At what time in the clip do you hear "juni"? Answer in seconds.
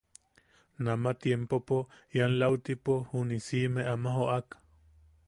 3.13-3.41